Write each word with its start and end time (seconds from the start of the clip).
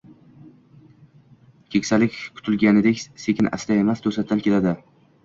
Keksalik 1.75 2.17
kutilganidek 2.39 3.05
sekin-asta 3.25 3.79
emas, 3.83 4.03
to’satdan 4.07 4.43
keladi. 4.49 4.75